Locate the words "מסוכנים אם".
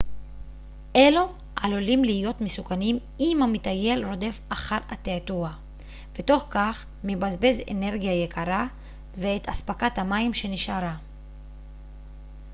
2.41-3.37